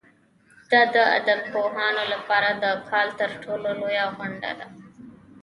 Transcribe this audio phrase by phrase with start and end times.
[0.71, 4.67] دا د ادبپوهانو لپاره د کال تر ټولو لویه غونډه ده.